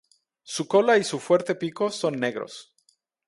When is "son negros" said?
1.91-2.73